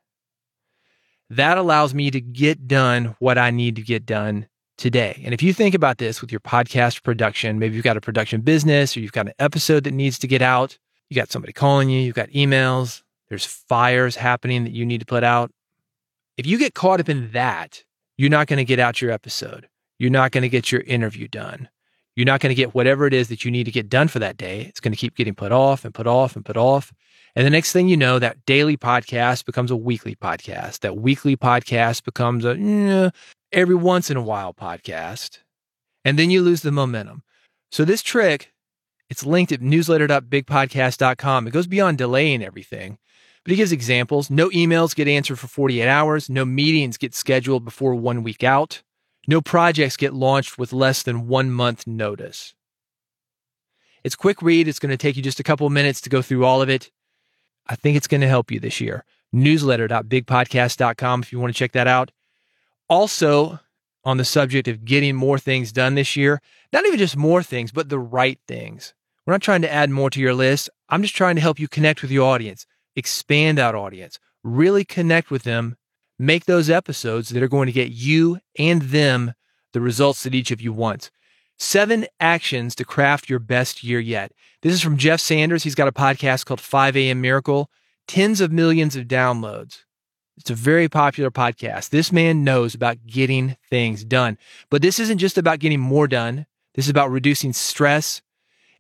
That 1.29 1.59
allows 1.59 1.93
me 1.93 2.11
to 2.11 2.23
get 2.23 2.67
done 2.67 3.17
what 3.19 3.37
I 3.37 3.51
need 3.51 3.77
to 3.77 3.83
get 3.83 4.07
done 4.07 4.47
today. 4.79 5.21
And 5.23 5.35
if 5.35 5.43
you 5.43 5.53
think 5.53 5.75
about 5.75 5.99
this 5.99 6.23
with 6.23 6.33
your 6.33 6.41
podcast 6.41 7.03
production, 7.03 7.59
maybe 7.59 7.75
you've 7.75 7.85
got 7.85 7.99
a 7.99 8.01
production 8.01 8.41
business 8.41 8.97
or 8.97 9.01
you've 9.01 9.13
got 9.13 9.27
an 9.27 9.35
episode 9.39 9.85
that 9.85 9.93
needs 9.93 10.19
to 10.21 10.27
get 10.27 10.41
out, 10.41 10.79
you 11.11 11.17
got 11.17 11.31
somebody 11.31 11.53
calling 11.53 11.91
you, 11.91 12.01
you've 12.01 12.15
got 12.15 12.31
emails, 12.31 13.03
there's 13.29 13.45
fires 13.45 14.17
happening 14.17 14.65
that 14.65 14.73
you 14.73 14.87
need 14.87 15.01
to 15.01 15.07
put 15.07 15.23
out. 15.23 15.53
If 16.39 16.47
you 16.47 16.57
get 16.57 16.73
caught 16.73 16.99
up 16.99 17.11
in 17.11 17.33
that, 17.33 17.85
you're 18.17 18.31
not 18.31 18.47
going 18.47 18.57
to 18.57 18.65
get 18.65 18.79
out 18.79 19.03
your 19.03 19.11
episode. 19.11 19.69
You're 20.01 20.09
not 20.09 20.33
going 20.33 20.43
to 20.43 20.49
get 20.49 20.73
your 20.73 20.81
interview 20.81 21.29
done. 21.29 21.69
You're 22.17 22.25
not 22.25 22.41
going 22.41 22.49
to 22.49 22.55
get 22.55 22.75
whatever 22.75 23.07
it 23.07 23.13
is 23.13 23.29
that 23.29 23.45
you 23.45 23.51
need 23.51 23.65
to 23.65 23.71
get 23.71 23.91
done 23.91 24.09
for 24.09 24.19
that 24.19 24.39
day. 24.39 24.63
It's 24.63 24.81
going 24.81 24.93
to 24.93 24.99
keep 24.99 25.15
getting 25.15 25.35
put 25.35 25.53
off 25.53 25.85
and 25.85 25.93
put 25.93 26.07
off 26.07 26.37
and 26.37 26.45
put 26.45 26.57
off. 26.57 26.91
And 27.37 27.47
the 27.47 27.51
next 27.51 27.73
thing 27.73 27.87
you 27.87 27.99
know, 27.99 28.19
that 28.19 28.47
daily 28.47 28.79
podcast 28.79 29.45
becomes 29.45 29.71
a 29.71 29.77
weekly 29.77 30.17
podcast. 30.17 30.81
That 30.81 30.97
weekly 30.97 31.37
podcast 31.37 32.03
becomes 32.05 32.47
a 32.47 32.57
eh, 32.59 33.11
every 33.53 33.75
once 33.75 34.11
in 34.11 34.17
a 34.17 34.23
while 34.23 34.55
podcast. 34.55 35.41
And 36.03 36.19
then 36.19 36.31
you 36.31 36.41
lose 36.41 36.63
the 36.63 36.73
momentum. 36.73 37.23
So 37.71 37.85
this 37.85 38.03
trick, 38.03 38.55
it's 39.11 39.27
linked 39.27 39.53
at 39.53 39.61
newsletter.bigpodcast.com. 39.61 41.47
It 41.47 41.51
goes 41.51 41.67
beyond 41.67 41.99
delaying 41.99 42.43
everything. 42.43 42.97
But 43.45 43.51
he 43.51 43.57
gives 43.57 43.71
examples. 43.71 44.31
No 44.31 44.49
emails 44.49 44.95
get 44.95 45.09
answered 45.09 45.39
for 45.39 45.47
48 45.47 45.87
hours. 45.87 46.31
No 46.31 46.47
meetings 46.47 46.97
get 46.97 47.15
scheduled 47.15 47.67
before 47.67 47.95
one 47.95 48.23
week 48.23 48.43
out. 48.43 48.83
No 49.27 49.41
projects 49.41 49.97
get 49.97 50.15
launched 50.15 50.59
with 50.59 50.73
less 50.73 51.03
than 51.03 51.29
one 51.29 51.51
month 51.51 51.87
notice. 51.87 52.55
It's 54.03 54.17
quick 54.17 54.41
read. 54.41 54.67
It's 54.67 54.79
going 54.79 54.91
to 54.91 54.97
take 54.97 55.17
you 55.17 55.23
just 55.23 55.41
a 55.41 55.45
couple 55.45 55.67
of 55.67 55.73
minutes 55.73 56.01
to 56.03 56.11
go 56.11 56.23
through 56.23 56.45
all 56.45 56.63
of 56.63 56.69
it. 56.69 56.91
I 57.67 57.77
think 57.77 57.97
it's 57.97 58.07
going 58.07 58.23
to 58.23 58.29
help 58.29 58.51
you 58.51 58.59
this 58.59 58.81
year. 58.81 59.05
Newsletter.bigpodcast.com 59.35 61.23
if 61.23 61.33
you 61.33 61.39
want 61.39 61.53
to 61.55 61.59
check 61.59 61.73
that 61.73 61.87
out. 61.87 62.11
Also, 62.89 63.61
on 64.05 64.17
the 64.17 64.25
subject 64.25 64.67
of 64.67 64.85
getting 64.85 65.15
more 65.15 65.39
things 65.39 65.71
done 65.71 65.95
this 65.95 66.17
year, 66.17 66.41
not 66.73 66.87
even 66.87 66.99
just 66.99 67.17
more 67.17 67.43
things, 67.43 67.71
but 67.71 67.89
the 67.89 67.99
right 67.99 68.39
things. 68.49 68.95
We're 69.27 69.35
not 69.35 69.43
trying 69.43 69.63
to 69.63 69.73
add 69.73 69.91
more 69.91 70.11
to 70.11 70.21
your 70.21 70.35
list. 70.35 70.71
I'm 70.89 71.03
just 71.03 71.15
trying 71.15 71.37
to 71.37 71.43
help 71.43 71.61
you 71.61 71.69
connect 71.69 72.03
with 72.03 72.11
your 72.11 72.27
audience, 72.27 72.67
expand 72.97 73.59
that 73.59 73.75
audience, 73.75 74.19
really 74.43 74.85
connect 74.85 75.31
with 75.31 75.43
them 75.43 75.77
make 76.21 76.45
those 76.45 76.69
episodes 76.69 77.31
that 77.31 77.43
are 77.43 77.49
going 77.49 77.67
to 77.67 77.73
get 77.73 77.91
you 77.91 78.39
and 78.59 78.83
them 78.83 79.33
the 79.73 79.81
results 79.81 80.23
that 80.23 80.35
each 80.35 80.51
of 80.51 80.61
you 80.61 80.71
wants. 80.71 81.11
Seven 81.59 82.07
actions 82.21 82.75
to 82.75 82.85
craft 82.85 83.31
your 83.31 83.39
best 83.39 83.83
year 83.83 84.01
yet. 84.01 84.33
This 84.61 84.75
is 84.75 84.83
from 84.83 84.99
Jeff 84.99 85.19
Sanders. 85.19 85.63
He's 85.63 85.75
got 85.75 85.89
a 85.89 85.93
podcast 85.93 86.45
called 86.45 86.61
5 86.61 86.97
a.m. 86.97 87.23
Miracle, 87.23 87.71
tens 88.07 88.43
of 88.43 88.53
millions 88.53 88.97
of 88.97 89.07
downloads. 89.07 89.85
It's 90.37 90.51
a 90.51 90.55
very 90.55 90.91
popular 90.91 91.31
podcast. 91.31 91.89
This 91.89 92.13
man 92.13 92.45
knows 92.45 92.75
about 92.75 93.07
getting 93.07 93.57
things 93.71 94.05
done. 94.05 94.37
But 94.69 94.83
this 94.83 94.99
isn't 94.99 95.19
just 95.19 95.39
about 95.39 95.59
getting 95.59 95.81
more 95.81 96.07
done. 96.07 96.47
This 96.75 96.85
is 96.85 96.91
about 96.91 97.11
reducing 97.11 97.55
stress 97.55 98.21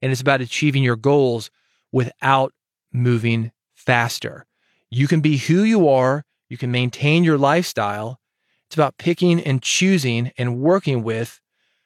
and 0.03 0.13
it's 0.13 0.21
about 0.21 0.43
achieving 0.43 0.83
your 0.83 0.97
goals 0.97 1.51
without 1.91 2.53
moving 2.93 3.53
faster. 3.75 4.47
You 4.91 5.09
can 5.09 5.21
be 5.21 5.39
who 5.39 5.63
you 5.63 5.89
are. 5.89 6.25
You 6.50 6.59
can 6.59 6.71
maintain 6.71 7.25
your 7.25 7.38
lifestyle. 7.38 8.21
It's 8.66 8.76
about 8.76 8.99
picking 8.99 9.40
and 9.40 9.62
choosing 9.62 10.33
and 10.37 10.61
working 10.61 11.02
with 11.02 11.40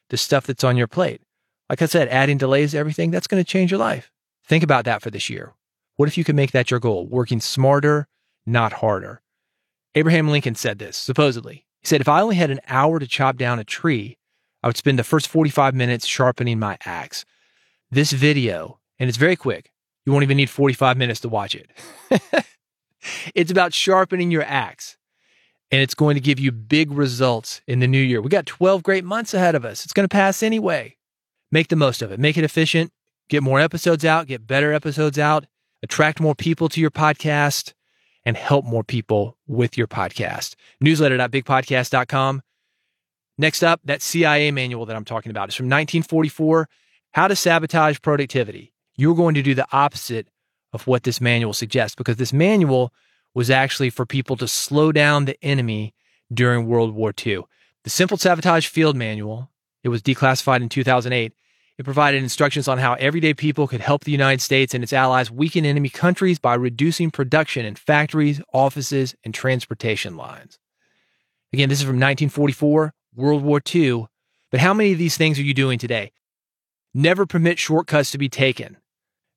the 0.09 0.16
stuff 0.16 0.47
that's 0.47 0.64
on 0.64 0.76
your 0.76 0.88
plate. 0.88 1.21
Like 1.68 1.83
I 1.83 1.87
said, 1.87 2.09
adding 2.09 2.38
delays 2.38 2.73
to 2.73 2.78
everything, 2.78 3.11
that's 3.11 3.26
going 3.26 3.42
to 3.42 3.49
change 3.49 3.71
your 3.71 3.78
life. 3.78 4.11
Think 4.47 4.64
about 4.64 4.85
that 4.87 5.02
for 5.02 5.11
this 5.11 5.30
year. 5.30 5.52
What 5.97 6.09
if 6.09 6.18
you 6.18 6.25
could 6.25 6.35
make 6.35 6.50
that 6.52 6.71
your 6.71 6.80
goal? 6.80 7.06
Working 7.06 7.40
smarter, 7.40 8.09
not 8.44 8.75
harder. 8.75 9.23
Abraham 9.94 10.28
Lincoln 10.28 10.54
said 10.54 10.78
this, 10.78 10.97
supposedly. 10.97 11.66
He 11.80 11.87
said, 11.87 12.00
If 12.00 12.09
I 12.09 12.21
only 12.21 12.37
had 12.37 12.50
an 12.50 12.61
hour 12.66 12.99
to 12.99 13.06
chop 13.06 13.37
down 13.37 13.59
a 13.59 13.64
tree, 13.64 14.18
I 14.62 14.66
would 14.66 14.76
spend 14.76 14.99
the 14.99 15.04
first 15.04 15.28
45 15.28 15.75
minutes 15.75 16.06
sharpening 16.06 16.59
my 16.59 16.78
axe. 16.85 17.25
This 17.90 18.12
video, 18.12 18.80
and 18.99 19.09
it's 19.09 19.18
very 19.18 19.37
quick, 19.37 19.71
you 20.04 20.12
won't 20.12 20.23
even 20.23 20.37
need 20.37 20.50
45 20.50 20.97
minutes 20.97 21.21
to 21.21 21.28
watch 21.28 21.54
it. 21.54 21.71
it's 23.35 23.51
about 23.51 23.75
sharpening 23.75 24.31
your 24.31 24.43
axe, 24.43 24.97
and 25.71 25.81
it's 25.81 25.95
going 25.95 26.15
to 26.15 26.21
give 26.21 26.39
you 26.39 26.53
big 26.53 26.93
results 26.93 27.61
in 27.67 27.81
the 27.81 27.89
new 27.89 28.01
year. 28.01 28.21
We 28.21 28.29
got 28.29 28.47
12 28.47 28.83
great 28.83 29.05
months 29.05 29.35
ahead 29.35 29.55
of 29.55 29.65
us. 29.65 29.85
It's 29.85 29.93
going 29.93 30.05
to 30.05 30.13
pass 30.13 30.43
anyway. 30.43 30.97
Make 31.51 31.69
the 31.69 31.77
most 31.77 32.03
of 32.03 32.11
it, 32.11 32.19
make 32.19 32.37
it 32.37 32.45
efficient, 32.45 32.93
get 33.29 33.43
more 33.43 33.61
episodes 33.61 34.05
out, 34.05 34.27
get 34.27 34.47
better 34.47 34.73
episodes 34.73 35.19
out, 35.19 35.47
attract 35.83 36.21
more 36.21 36.35
people 36.35 36.69
to 36.71 36.81
your 36.81 36.91
podcast 36.91 37.75
and 38.25 38.37
help 38.37 38.65
more 38.65 38.83
people 38.83 39.37
with 39.47 39.77
your 39.77 39.87
podcast. 39.87 40.55
Newsletter.bigpodcast.com. 40.83 42.43
Next 43.37 43.63
up, 43.63 43.81
that 43.85 44.03
CIA 44.03 44.51
manual 44.51 44.87
that 44.87 44.97
I'm 44.97 45.05
talking 45.05 45.31
about 45.31 45.49
is 45.49 45.55
from 45.55 45.67
1944 45.67 46.69
How 47.13 47.29
to 47.29 47.37
Sabotage 47.37 48.01
Productivity. 48.01 48.73
You're 48.97 49.17
going 49.17 49.35
to 49.35 49.43
do 49.43 49.55
the 49.55 49.67
opposite 49.73 50.29
of 50.75 50.87
what 50.88 51.04
this 51.04 51.21
manual 51.21 51.54
suggests 51.54 51.95
because 51.95 52.16
this 52.16 52.33
manual 52.33 52.93
was 53.33 53.49
actually 53.49 53.90
for 53.90 54.04
people 54.04 54.37
to 54.37 54.49
slow 54.49 54.93
down 54.93 55.25
the 55.25 55.43
enemy 55.43 55.95
during 56.33 56.66
World 56.66 56.95
War 56.95 57.14
II. 57.25 57.43
The 57.85 57.90
Simple 57.90 58.19
Sabotage 58.19 58.66
Field 58.66 58.97
Manual, 58.97 59.50
it 59.85 59.88
was 59.88 60.02
declassified 60.02 60.62
in 60.62 60.69
2008. 60.69 61.33
It 61.76 61.85
provided 61.85 62.23
instructions 62.23 62.69
on 62.69 62.78
how 62.78 62.95
everyday 62.95 63.35
people 63.35 63.69
could 63.69 63.81
help 63.81 64.04
the 64.04 64.12
United 64.12 64.40
States 64.40 64.75
and 64.75 64.83
its 64.83 64.93
allies 64.93 65.31
weaken 65.31 65.64
enemy 65.64 65.88
countries 65.88 66.38
by 66.38 66.54
reducing 66.54 67.11
production 67.11 67.64
in 67.64 67.76
factories, 67.76 68.40
offices, 68.52 69.14
and 69.25 69.33
transportation 69.33 70.16
lines. 70.16 70.59
Again, 71.52 71.69
this 71.69 71.78
is 71.78 71.85
from 71.85 71.97
1944, 71.97 72.95
World 73.14 73.43
War 73.43 73.61
II. 73.73 74.07
But 74.50 74.61
how 74.61 74.75
many 74.75 74.93
of 74.93 74.99
these 74.99 75.16
things 75.16 75.38
are 75.38 75.43
you 75.43 75.54
doing 75.54 75.78
today? 75.78 76.12
Never 76.93 77.26
permit 77.26 77.59
shortcuts 77.59 78.11
to 78.12 78.19
be 78.19 78.28
taken. 78.28 78.76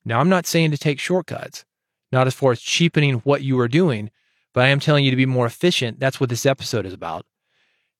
Now, 0.07 0.21
I'm 0.21 0.29
not 0.29 0.47
saying 0.47 0.71
to 0.71 0.77
take 0.77 1.01
shortcuts, 1.01 1.65
not 2.13 2.27
as 2.27 2.33
far 2.33 2.53
as 2.53 2.61
cheapening 2.61 3.15
what 3.19 3.43
you 3.43 3.59
are 3.59 3.67
doing, 3.67 4.09
but 4.53 4.63
I 4.63 4.69
am 4.69 4.79
telling 4.79 5.03
you 5.03 5.11
to 5.11 5.17
be 5.17 5.25
more 5.25 5.45
efficient. 5.45 5.99
That's 5.99 6.17
what 6.17 6.29
this 6.29 6.45
episode 6.45 6.85
is 6.85 6.93
about. 6.93 7.25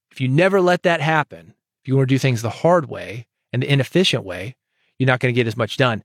If 0.10 0.22
you 0.22 0.30
never 0.30 0.62
let 0.62 0.84
that 0.84 1.02
happen, 1.02 1.54
if 1.82 1.88
you 1.90 1.98
want 1.98 2.08
to 2.08 2.16
do 2.16 2.18
things 2.18 2.42
the 2.42 2.50
hard 2.50 2.90
way, 2.90 3.28
and 3.52 3.62
the 3.62 3.72
inefficient 3.72 4.24
way, 4.24 4.56
you're 4.98 5.08
not 5.08 5.20
going 5.20 5.34
to 5.34 5.36
get 5.36 5.48
as 5.48 5.58
much 5.58 5.76
done. 5.76 6.02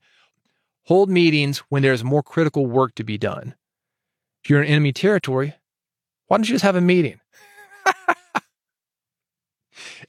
Hold 0.87 1.09
meetings 1.09 1.59
when 1.68 1.82
there's 1.82 2.02
more 2.02 2.23
critical 2.23 2.66
work 2.66 2.97
to 2.97 3.04
be 3.04 3.16
done. 3.16 3.54
If 4.42 4.50
you're 4.50 4.61
in 4.62 4.68
enemy 4.68 4.92
territory, 4.92 5.54
why 6.26 6.37
don't 6.37 6.49
you 6.49 6.54
just 6.54 6.64
have 6.64 6.75
a 6.75 6.80
meeting? 6.80 7.21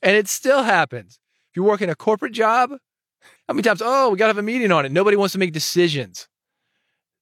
and 0.02 0.16
it 0.16 0.28
still 0.28 0.64
happens. 0.64 1.20
If 1.52 1.58
you 1.58 1.64
work 1.64 1.82
in 1.82 1.90
a 1.92 1.96
corporate 1.96 2.34
job, 2.34 2.72
how 3.48 3.54
many 3.54 3.64
times, 3.64 3.82
oh, 3.84 4.10
we 4.10 4.18
got 4.18 4.26
to 4.26 4.30
have 4.30 4.38
a 4.38 4.44
meeting 4.44 4.72
on 4.72 4.86
it? 4.86 4.92
Nobody 4.92 5.18
wants 5.18 5.34
to 5.34 5.40
make 5.40 5.54
decisions. 5.54 6.28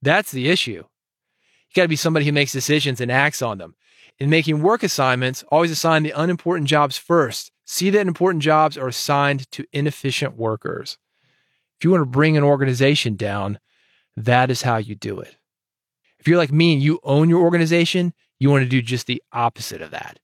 That's 0.01 0.31
the 0.31 0.49
issue. 0.49 0.71
You 0.71 1.75
got 1.75 1.83
to 1.83 1.87
be 1.87 1.95
somebody 1.95 2.25
who 2.25 2.31
makes 2.31 2.51
decisions 2.51 3.01
and 3.01 3.11
acts 3.11 3.41
on 3.41 3.57
them. 3.57 3.75
In 4.19 4.29
making 4.29 4.61
work 4.61 4.83
assignments, 4.83 5.43
always 5.49 5.71
assign 5.71 6.03
the 6.03 6.11
unimportant 6.11 6.67
jobs 6.67 6.97
first 6.97 7.51
See 7.71 7.89
that 7.91 8.05
important 8.05 8.43
jobs 8.43 8.77
are 8.77 8.89
assigned 8.89 9.49
to 9.51 9.63
inefficient 9.71 10.35
workers. 10.35 10.97
If 11.79 11.85
you 11.85 11.91
want 11.91 12.01
to 12.01 12.05
bring 12.05 12.35
an 12.35 12.43
organization 12.43 13.15
down, 13.15 13.59
that 14.17 14.51
is 14.51 14.63
how 14.63 14.75
you 14.75 14.93
do 14.93 15.21
it. 15.21 15.37
If 16.19 16.27
you're 16.27 16.37
like 16.37 16.51
me 16.51 16.73
and 16.73 16.83
you 16.83 16.99
own 17.01 17.29
your 17.29 17.39
organization, 17.39 18.13
you 18.39 18.49
want 18.49 18.63
to 18.63 18.69
do 18.69 18.81
just 18.81 19.07
the 19.07 19.23
opposite 19.31 19.81
of 19.81 19.91
that. 19.91 20.19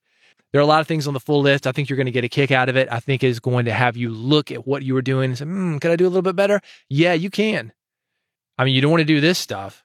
There 0.52 0.60
are 0.60 0.64
a 0.64 0.66
lot 0.66 0.80
of 0.80 0.86
things 0.86 1.06
on 1.06 1.14
the 1.14 1.20
full 1.20 1.42
list. 1.42 1.66
I 1.66 1.72
think 1.72 1.90
you're 1.90 1.96
going 1.96 2.06
to 2.06 2.12
get 2.12 2.24
a 2.24 2.28
kick 2.28 2.50
out 2.50 2.68
of 2.68 2.76
it. 2.76 2.88
I 2.90 3.00
think 3.00 3.22
it's 3.22 3.38
going 3.38 3.66
to 3.66 3.72
have 3.72 3.96
you 3.96 4.08
look 4.08 4.50
at 4.50 4.66
what 4.66 4.82
you 4.82 4.94
were 4.94 5.02
doing 5.02 5.30
and 5.30 5.38
say, 5.38 5.44
hmm, 5.44 5.76
could 5.78 5.90
I 5.90 5.96
do 5.96 6.06
a 6.06 6.08
little 6.08 6.22
bit 6.22 6.36
better? 6.36 6.60
Yeah, 6.88 7.12
you 7.12 7.28
can. 7.28 7.72
I 8.56 8.64
mean, 8.64 8.74
you 8.74 8.80
don't 8.80 8.90
want 8.90 9.02
to 9.02 9.04
do 9.04 9.20
this 9.20 9.38
stuff. 9.38 9.84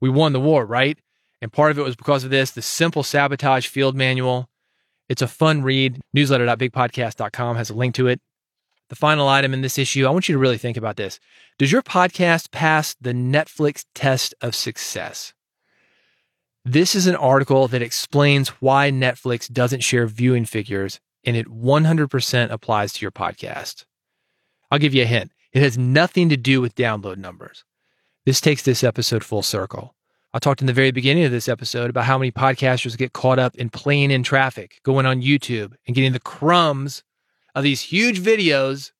We 0.00 0.10
won 0.10 0.32
the 0.32 0.40
war, 0.40 0.66
right? 0.66 0.98
And 1.40 1.52
part 1.52 1.70
of 1.70 1.78
it 1.78 1.82
was 1.82 1.96
because 1.96 2.24
of 2.24 2.30
this 2.30 2.50
the 2.50 2.62
simple 2.62 3.02
sabotage 3.02 3.66
field 3.66 3.96
manual. 3.96 4.48
It's 5.08 5.22
a 5.22 5.28
fun 5.28 5.62
read. 5.62 6.00
Newsletter.bigpodcast.com 6.14 7.56
has 7.56 7.70
a 7.70 7.74
link 7.74 7.94
to 7.94 8.08
it. 8.08 8.20
The 8.88 8.96
final 8.96 9.28
item 9.28 9.54
in 9.54 9.62
this 9.62 9.78
issue, 9.78 10.06
I 10.06 10.10
want 10.10 10.28
you 10.28 10.34
to 10.34 10.38
really 10.38 10.58
think 10.58 10.76
about 10.76 10.96
this. 10.96 11.20
Does 11.58 11.70
your 11.70 11.82
podcast 11.82 12.50
pass 12.50 12.96
the 13.00 13.12
Netflix 13.12 13.84
test 13.94 14.34
of 14.40 14.54
success? 14.54 15.32
This 16.64 16.94
is 16.94 17.06
an 17.06 17.16
article 17.16 17.68
that 17.68 17.80
explains 17.80 18.50
why 18.60 18.90
Netflix 18.90 19.50
doesn't 19.50 19.82
share 19.82 20.06
viewing 20.06 20.44
figures, 20.44 21.00
and 21.24 21.34
it 21.34 21.46
100% 21.46 22.50
applies 22.50 22.92
to 22.92 23.00
your 23.00 23.10
podcast. 23.10 23.86
I'll 24.70 24.78
give 24.78 24.92
you 24.92 25.04
a 25.04 25.06
hint. 25.06 25.32
It 25.54 25.62
has 25.62 25.78
nothing 25.78 26.28
to 26.28 26.36
do 26.36 26.60
with 26.60 26.74
download 26.74 27.16
numbers. 27.16 27.64
This 28.26 28.42
takes 28.42 28.62
this 28.62 28.84
episode 28.84 29.24
full 29.24 29.40
circle. 29.40 29.94
I 30.34 30.38
talked 30.38 30.60
in 30.60 30.66
the 30.66 30.74
very 30.74 30.90
beginning 30.90 31.24
of 31.24 31.32
this 31.32 31.48
episode 31.48 31.88
about 31.88 32.04
how 32.04 32.18
many 32.18 32.30
podcasters 32.30 32.98
get 32.98 33.14
caught 33.14 33.38
up 33.38 33.54
in 33.54 33.70
playing 33.70 34.10
in 34.10 34.22
traffic, 34.22 34.80
going 34.82 35.06
on 35.06 35.22
YouTube 35.22 35.72
and 35.86 35.96
getting 35.96 36.12
the 36.12 36.20
crumbs 36.20 37.02
of 37.54 37.64
these 37.64 37.80
huge 37.80 38.20
videos 38.20 38.92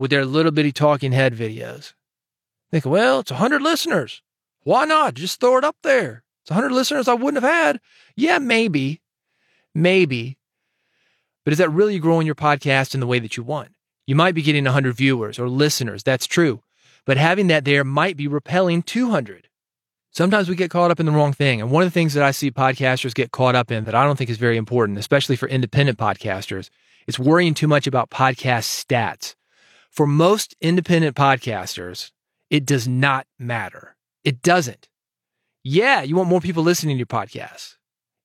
with 0.00 0.10
their 0.10 0.26
little 0.26 0.50
bitty 0.50 0.72
talking 0.72 1.12
head 1.12 1.34
videos. 1.34 1.94
Think, 2.72 2.84
well, 2.84 3.20
it's 3.20 3.30
100 3.30 3.62
listeners. 3.62 4.22
Why 4.64 4.86
not? 4.86 5.14
Just 5.14 5.38
throw 5.38 5.56
it 5.56 5.64
up 5.64 5.76
there. 5.84 6.24
It's 6.42 6.50
100 6.50 6.72
listeners 6.72 7.08
I 7.08 7.14
wouldn't 7.14 7.42
have 7.42 7.52
had. 7.52 7.80
Yeah, 8.16 8.38
maybe. 8.38 9.00
Maybe. 9.74 10.38
But 11.44 11.52
is 11.52 11.58
that 11.58 11.70
really 11.70 11.98
growing 11.98 12.26
your 12.26 12.34
podcast 12.34 12.94
in 12.94 13.00
the 13.00 13.06
way 13.06 13.18
that 13.18 13.36
you 13.36 13.42
want? 13.42 13.70
You 14.06 14.14
might 14.14 14.34
be 14.34 14.42
getting 14.42 14.64
100 14.64 14.94
viewers 14.94 15.38
or 15.38 15.48
listeners. 15.48 16.02
That's 16.02 16.26
true. 16.26 16.62
But 17.06 17.16
having 17.16 17.46
that 17.46 17.64
there 17.64 17.84
might 17.84 18.16
be 18.16 18.26
repelling 18.26 18.82
200. 18.82 19.48
Sometimes 20.10 20.48
we 20.48 20.56
get 20.56 20.70
caught 20.70 20.90
up 20.90 20.98
in 20.98 21.06
the 21.06 21.12
wrong 21.12 21.32
thing. 21.32 21.60
And 21.60 21.70
one 21.70 21.82
of 21.82 21.86
the 21.86 21.92
things 21.94 22.14
that 22.14 22.24
I 22.24 22.32
see 22.32 22.50
podcasters 22.50 23.14
get 23.14 23.30
caught 23.30 23.54
up 23.54 23.70
in 23.70 23.84
that 23.84 23.94
I 23.94 24.04
don't 24.04 24.16
think 24.16 24.28
is 24.28 24.38
very 24.38 24.56
important, 24.56 24.98
especially 24.98 25.36
for 25.36 25.48
independent 25.48 25.98
podcasters, 25.98 26.68
is 27.06 27.18
worrying 27.18 27.54
too 27.54 27.68
much 27.68 27.86
about 27.86 28.10
podcast 28.10 28.84
stats. 28.84 29.36
For 29.90 30.06
most 30.06 30.56
independent 30.60 31.16
podcasters, 31.16 32.10
it 32.50 32.66
does 32.66 32.88
not 32.88 33.26
matter. 33.38 33.96
It 34.24 34.42
doesn't. 34.42 34.89
Yeah, 35.62 36.02
you 36.02 36.16
want 36.16 36.28
more 36.28 36.40
people 36.40 36.62
listening 36.62 36.96
to 36.96 36.98
your 36.98 37.06
podcast. 37.06 37.76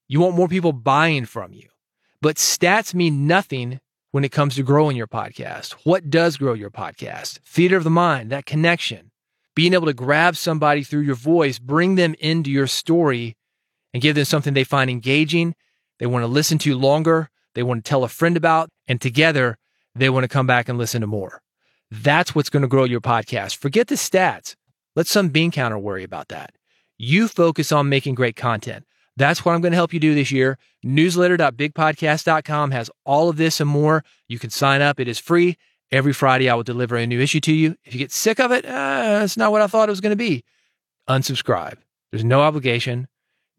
You 0.07 0.21
want 0.21 0.35
more 0.35 0.47
people 0.47 0.71
buying 0.71 1.25
from 1.25 1.51
you. 1.51 1.67
But 2.21 2.37
stats 2.37 2.93
mean 2.93 3.27
nothing 3.27 3.81
when 4.11 4.23
it 4.23 4.31
comes 4.31 4.55
to 4.55 4.63
growing 4.63 4.95
your 4.95 5.07
podcast. 5.07 5.73
What 5.83 6.09
does 6.09 6.37
grow 6.37 6.53
your 6.53 6.71
podcast? 6.71 7.39
Theater 7.45 7.75
of 7.75 7.83
the 7.83 7.89
mind, 7.89 8.31
that 8.31 8.45
connection 8.45 9.11
being 9.55 9.73
able 9.73 9.87
to 9.87 9.93
grab 9.93 10.35
somebody 10.35 10.83
through 10.83 11.01
your 11.01 11.15
voice, 11.15 11.59
bring 11.59 11.95
them 11.95 12.13
into 12.19 12.51
your 12.51 12.67
story, 12.67 13.35
and 13.93 14.03
give 14.03 14.15
them 14.15 14.25
something 14.25 14.53
they 14.53 14.65
find 14.65 14.89
engaging, 14.89 15.55
they 15.99 16.05
want 16.05 16.23
to 16.23 16.27
listen 16.27 16.57
to 16.57 16.77
longer, 16.77 17.29
they 17.53 17.63
want 17.63 17.83
to 17.83 17.89
tell 17.89 18.03
a 18.03 18.09
friend 18.09 18.35
about, 18.35 18.69
and 18.87 18.99
together 18.99 19.57
they 19.95 20.09
want 20.09 20.25
to 20.25 20.27
come 20.27 20.45
back 20.45 20.67
and 20.67 20.77
listen 20.77 20.99
to 21.01 21.07
more. 21.07 21.41
That's 21.89 22.35
what's 22.35 22.49
going 22.49 22.61
to 22.61 22.67
grow 22.67 22.83
your 22.83 22.99
podcast. 22.99 23.55
Forget 23.55 23.87
the 23.87 23.95
stats. 23.95 24.55
Let 24.95 25.07
some 25.07 25.29
bean 25.29 25.51
counter 25.51 25.77
worry 25.77 26.03
about 26.03 26.27
that. 26.27 26.53
You 26.97 27.27
focus 27.27 27.71
on 27.71 27.89
making 27.89 28.15
great 28.15 28.35
content. 28.35 28.85
That's 29.17 29.45
what 29.45 29.53
I'm 29.53 29.61
going 29.61 29.71
to 29.71 29.77
help 29.77 29.93
you 29.93 29.99
do 29.99 30.13
this 30.13 30.31
year. 30.31 30.57
Newsletter.bigpodcast.com 30.85 32.71
has 32.71 32.91
all 33.05 33.29
of 33.29 33.37
this 33.37 33.59
and 33.59 33.69
more. 33.69 34.03
You 34.27 34.39
can 34.39 34.49
sign 34.49 34.81
up. 34.81 34.99
It 34.99 35.07
is 35.07 35.19
free. 35.19 35.57
Every 35.91 36.13
Friday, 36.13 36.49
I 36.49 36.55
will 36.55 36.63
deliver 36.63 36.97
a 36.97 37.07
new 37.07 37.19
issue 37.19 37.39
to 37.41 37.53
you. 37.53 37.75
If 37.85 37.93
you 37.93 37.99
get 37.99 38.11
sick 38.11 38.39
of 38.39 38.51
it, 38.51 38.65
uh, 38.65 39.21
it's 39.23 39.37
not 39.37 39.51
what 39.51 39.61
I 39.61 39.67
thought 39.67 39.87
it 39.87 39.91
was 39.91 40.01
going 40.01 40.11
to 40.11 40.15
be. 40.17 40.43
Unsubscribe. 41.07 41.77
There's 42.11 42.23
no 42.23 42.41
obligation. 42.41 43.07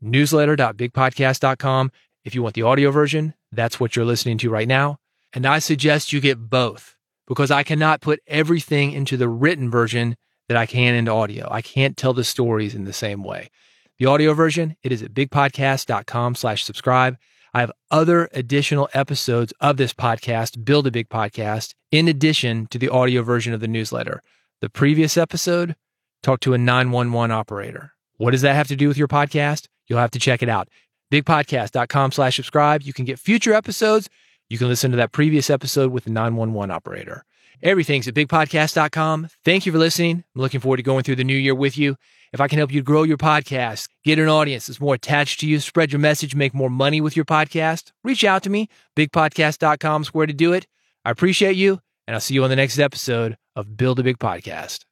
Newsletter.bigpodcast.com. 0.02 1.92
If 2.24 2.34
you 2.34 2.42
want 2.42 2.54
the 2.54 2.62
audio 2.62 2.90
version, 2.90 3.34
that's 3.52 3.78
what 3.78 3.96
you're 3.96 4.04
listening 4.04 4.38
to 4.38 4.50
right 4.50 4.68
now. 4.68 4.98
And 5.32 5.46
I 5.46 5.60
suggest 5.60 6.12
you 6.12 6.20
get 6.20 6.50
both 6.50 6.96
because 7.26 7.50
I 7.50 7.62
cannot 7.62 8.00
put 8.00 8.20
everything 8.26 8.92
into 8.92 9.16
the 9.16 9.28
written 9.28 9.70
version 9.70 10.16
that 10.48 10.56
I 10.56 10.66
can 10.66 10.94
into 10.94 11.12
audio. 11.12 11.48
I 11.50 11.62
can't 11.62 11.96
tell 11.96 12.12
the 12.12 12.24
stories 12.24 12.74
in 12.74 12.84
the 12.84 12.92
same 12.92 13.22
way. 13.22 13.50
The 13.98 14.06
audio 14.06 14.34
version, 14.34 14.76
it 14.82 14.92
is 14.92 15.02
at 15.02 15.14
bigpodcast.com 15.14 16.34
slash 16.34 16.64
subscribe. 16.64 17.16
I 17.54 17.60
have 17.60 17.72
other 17.90 18.28
additional 18.32 18.88
episodes 18.92 19.54
of 19.60 19.78
this 19.78 19.94
podcast, 19.94 20.64
Build 20.64 20.86
a 20.86 20.90
Big 20.90 21.08
Podcast, 21.08 21.74
in 21.90 22.06
addition 22.06 22.66
to 22.66 22.78
the 22.78 22.90
audio 22.90 23.22
version 23.22 23.54
of 23.54 23.60
the 23.60 23.68
newsletter. 23.68 24.22
The 24.60 24.68
previous 24.68 25.16
episode, 25.16 25.74
talk 26.22 26.40
to 26.40 26.52
a 26.52 26.58
911 26.58 27.30
operator. 27.34 27.92
What 28.18 28.32
does 28.32 28.42
that 28.42 28.54
have 28.54 28.68
to 28.68 28.76
do 28.76 28.88
with 28.88 28.98
your 28.98 29.08
podcast? 29.08 29.68
You'll 29.86 29.98
have 30.00 30.10
to 30.10 30.18
check 30.18 30.42
it 30.42 30.48
out. 30.48 30.68
Bigpodcast.com 31.10 32.12
slash 32.12 32.36
subscribe. 32.36 32.82
You 32.82 32.92
can 32.92 33.04
get 33.04 33.18
future 33.18 33.54
episodes. 33.54 34.10
You 34.48 34.58
can 34.58 34.68
listen 34.68 34.90
to 34.90 34.96
that 34.98 35.12
previous 35.12 35.48
episode 35.48 35.92
with 35.92 36.04
the 36.04 36.10
911 36.10 36.70
operator. 36.70 37.24
Everything's 37.62 38.06
at 38.08 38.14
bigpodcast.com. 38.14 39.28
Thank 39.44 39.66
you 39.66 39.72
for 39.72 39.78
listening. 39.78 40.24
I'm 40.34 40.42
looking 40.42 40.60
forward 40.60 40.76
to 40.78 40.82
going 40.82 41.02
through 41.02 41.16
the 41.16 41.24
new 41.24 41.36
year 41.36 41.54
with 41.54 41.76
you. 41.78 41.96
If 42.32 42.40
I 42.40 42.48
can 42.48 42.58
help 42.58 42.72
you 42.72 42.82
grow 42.82 43.02
your 43.02 43.16
podcast, 43.16 43.88
get 44.04 44.18
an 44.18 44.28
audience 44.28 44.66
that's 44.66 44.80
more 44.80 44.94
attached 44.94 45.40
to 45.40 45.46
you, 45.46 45.60
spread 45.60 45.92
your 45.92 46.00
message, 46.00 46.34
make 46.34 46.54
more 46.54 46.70
money 46.70 47.00
with 47.00 47.16
your 47.16 47.24
podcast, 47.24 47.92
reach 48.04 48.24
out 48.24 48.42
to 48.42 48.50
me. 48.50 48.68
Bigpodcast.com 48.96 50.02
is 50.02 50.08
where 50.08 50.26
to 50.26 50.32
do 50.32 50.52
it. 50.52 50.66
I 51.04 51.10
appreciate 51.10 51.56
you, 51.56 51.80
and 52.06 52.14
I'll 52.14 52.20
see 52.20 52.34
you 52.34 52.44
on 52.44 52.50
the 52.50 52.56
next 52.56 52.78
episode 52.78 53.36
of 53.54 53.76
Build 53.76 54.00
a 54.00 54.02
Big 54.02 54.18
Podcast. 54.18 54.85